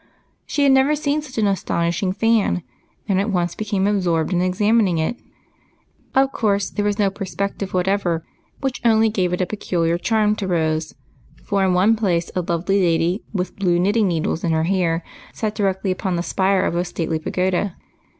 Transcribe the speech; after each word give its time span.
She 0.47 0.63
had 0.63 0.71
never 0.71 0.95
seen 0.95 1.21
such 1.21 1.37
an 1.37 1.45
astonishing 1.45 2.11
fan, 2.11 2.63
and 3.07 3.21
at 3.21 3.29
once 3.29 3.53
became 3.53 3.85
absorbed 3.85 4.33
in 4.33 4.41
examining 4.41 4.97
it. 4.97 5.15
Of 6.15 6.31
course, 6.31 6.71
there 6.71 6.83
was 6.85 6.97
no 6.97 7.11
perspective 7.11 7.75
whatever, 7.75 8.23
which 8.61 8.81
only 8.83 9.09
gave 9.09 9.31
80 9.31 9.31
EIGHT 9.31 9.37
COUSINS. 9.37 9.41
it 9.41 9.43
a 9.43 9.55
peculiar 9.55 9.97
charm 9.99 10.35
to 10.37 10.47
Rose, 10.47 10.95
for 11.43 11.63
in 11.63 11.75
one 11.75 11.95
place 11.95 12.31
a 12.35 12.41
lovely 12.41 12.81
lady, 12.81 13.21
with 13.31 13.55
blue 13.59 13.77
knitting 13.77 14.07
needles 14.07 14.43
in 14.43 14.53
her 14.53 14.63
hair, 14.63 15.03
sat 15.33 15.53
di 15.53 15.61
rectly 15.61 15.91
upon 15.91 16.15
the 16.15 16.23
spire 16.23 16.65
of 16.65 16.75
a 16.75 16.83
stately 16.83 17.19
pagoda. 17.19 17.75